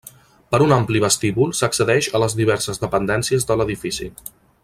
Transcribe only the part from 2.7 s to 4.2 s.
dependències de l'edifici.